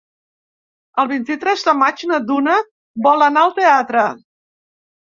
[1.03, 2.57] El vint-i-tres de maig na Duna
[3.09, 4.11] vol anar al teatre.